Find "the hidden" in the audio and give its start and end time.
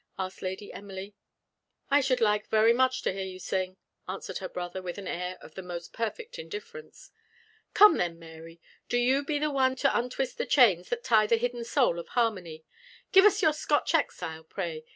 11.27-11.63